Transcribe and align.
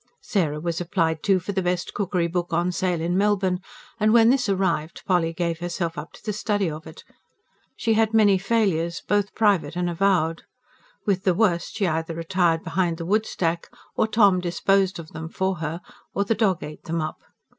Sarah 0.23 0.59
was 0.59 0.81
applied 0.81 1.21
to 1.25 1.37
for 1.37 1.51
the 1.51 1.61
best 1.61 1.93
cookery 1.93 2.25
book 2.25 2.51
on 2.53 2.71
sale 2.71 3.01
in 3.01 3.15
Melbourne, 3.15 3.59
and 3.99 4.11
when 4.11 4.31
this 4.31 4.49
arrived, 4.49 5.03
Polly 5.05 5.31
gave 5.31 5.59
herself 5.59 5.95
up 5.95 6.11
to 6.13 6.25
the 6.25 6.33
study 6.33 6.71
of 6.71 6.87
it. 6.87 7.03
She 7.75 7.93
had 7.93 8.11
many 8.11 8.39
failures, 8.39 9.03
both 9.07 9.35
private 9.35 9.75
and 9.75 9.87
avowed. 9.87 10.41
With 11.05 11.23
the 11.23 11.35
worst, 11.35 11.75
she 11.75 11.85
either 11.85 12.15
retired 12.15 12.63
behind 12.63 12.97
the 12.97 13.05
woodstack, 13.05 13.67
or 13.95 14.07
Tom 14.07 14.39
disposed 14.39 14.97
of 14.97 15.09
them 15.09 15.29
for 15.29 15.57
her, 15.57 15.81
or 16.15 16.25
the 16.25 16.33
dog 16.33 16.63
ate 16.63 16.85
them 16.85 16.99
up. 16.99 17.21